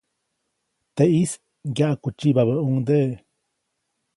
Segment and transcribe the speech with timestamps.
[0.95, 1.31] Teʼis
[1.69, 3.11] ŋgyaʼkutsyibabäʼuŋdeʼe.